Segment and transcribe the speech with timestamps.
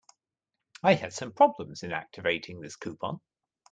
[0.81, 3.21] I had some problems in activating this coupon.